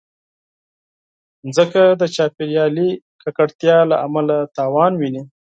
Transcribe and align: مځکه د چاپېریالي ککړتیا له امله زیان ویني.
مځکه 1.45 1.83
د 2.01 2.03
چاپېریالي 2.15 2.89
ککړتیا 3.21 3.77
له 3.89 3.95
امله 4.05 4.35
زیان 4.55 4.91
ویني. 4.97 5.23